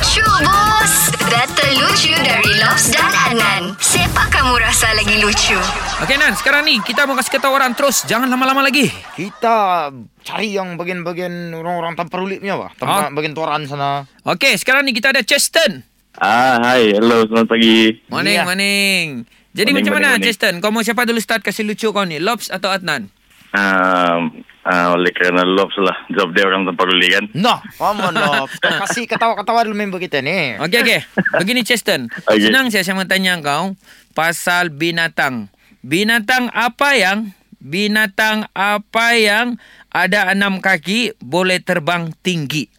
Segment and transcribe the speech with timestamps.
[0.00, 5.60] Lucu bos Data lucu dari Lobs dan Anan Siapa kamu rasa lagi lucu?
[6.00, 8.08] Okey Nan, sekarang ni kita mau kasih ketahu orang terus.
[8.08, 8.88] Jangan lama-lama lagi.
[9.12, 9.92] Kita
[10.24, 12.72] cari yang bagian-bagian orang-orang tanpa rulit punya apa?
[12.72, 13.12] Tempat Ah.
[13.12, 14.08] bagian toran sana.
[14.24, 15.84] Okey, sekarang ni kita ada Cheston.
[16.16, 16.96] Ah, hai.
[16.96, 18.00] Hello, selamat pagi.
[18.08, 18.48] Morning, Ya.
[18.48, 19.28] morning.
[19.52, 20.32] Jadi Morning, macam mana morning, morning.
[20.32, 20.54] Cheston?
[20.64, 22.16] Kau mau siapa dulu start kasih lucu kau ni?
[22.16, 23.12] Lobs atau Adnan?
[23.50, 26.06] Um, ah, oleh kerana Lobs lah.
[26.08, 27.24] Job dia orang tempat ruli kan.
[27.34, 28.14] Nah, come on.
[28.46, 30.54] Kita kasih ketawa-ketawa dulu member kita ni.
[30.56, 31.00] Okey, okey.
[31.34, 32.06] Begini Cheston.
[32.30, 32.46] Okey.
[32.46, 33.74] Senang saya saya mau tanya kau
[34.12, 35.50] pasal binatang.
[35.82, 39.58] Binatang apa yang binatang apa yang
[39.90, 42.70] ada enam kaki boleh terbang tinggi?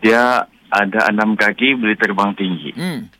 [0.00, 2.70] Dia ada enam kaki, boleh terbang tinggi.
[2.72, 3.10] Hmm.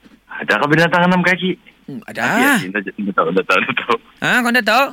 [0.40, 1.58] Adakah binatang enam kaki?
[1.84, 2.56] Hmm, Ah.
[2.56, 2.80] ada.
[2.80, 3.96] Dah tahu, dah tahu, dah tahu.
[4.22, 4.84] Ha, kau dah tahu?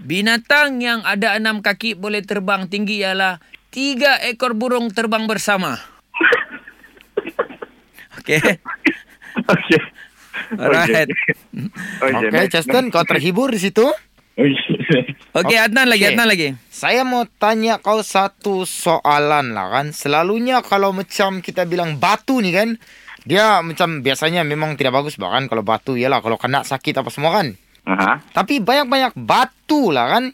[0.00, 3.38] Binatang yang ada enam kaki boleh terbang tinggi ialah
[3.70, 5.78] tiga ekor burung terbang bersama.
[8.20, 8.40] Okey.
[9.48, 9.80] Okey.
[10.58, 11.08] Alright.
[11.08, 11.34] Okey.
[12.02, 13.86] Okey, Justin, kau terhibur di situ?
[15.34, 15.56] Okey.
[15.56, 16.14] Adnan lagi, Okey.
[16.14, 16.48] Adnan lagi.
[16.68, 19.86] Saya mau tanya kau satu soalan lah kan.
[19.94, 22.74] Selalunya kalau macam kita bilang batu ni kan,
[23.22, 27.30] dia macam biasanya memang tidak bagus bahkan kalau batu ialah kalau kena sakit apa semua
[27.36, 27.54] kan.
[27.90, 28.12] Aha.
[28.30, 30.24] Tapi banyak-banyak batu lah kan.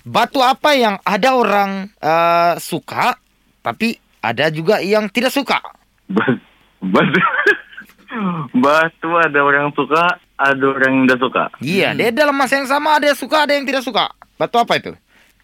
[0.00, 3.20] Batu apa yang ada orang uh, suka,
[3.60, 5.60] tapi ada juga yang tidak suka.
[6.08, 6.40] Ba-
[6.80, 7.20] Batu.
[8.64, 11.44] Batu ada orang suka, ada orang yang tidak suka.
[11.60, 14.10] Iya, dia dalam masa yang sama ada yang suka, ada yang tidak suka.
[14.34, 14.92] Batu apa itu?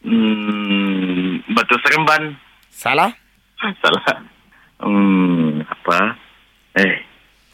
[0.02, 2.34] Hmm, batu seremban.
[2.72, 3.12] Salah?
[3.82, 4.02] Salah.
[4.82, 5.98] Hmm, apa?
[6.76, 6.94] Eh,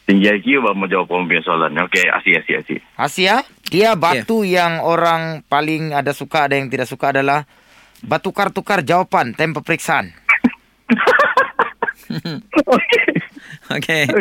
[0.03, 1.71] tinggi IQ baru mau jawab punya soalan.
[1.87, 2.79] Okey, asik, asik, asik.
[2.99, 3.35] Asia,
[3.71, 7.47] dia batu yang orang paling ada suka, ada yang tidak suka adalah
[8.03, 10.11] batu tukar-tukar jawaban tempo periksaan.
[12.13, 13.03] Okey.
[13.77, 14.03] Okey.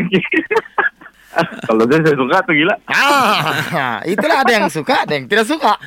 [1.64, 2.77] Kalau saya, saya suka tu gila.
[2.92, 5.80] Ah, itulah ada yang suka, ada yang tidak suka.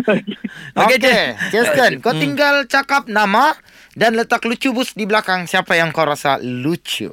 [0.00, 3.52] Okey, Okey, Justin, kau tinggal cakap nama
[3.92, 7.12] dan letak lucu bus di belakang siapa yang kau rasa lucu.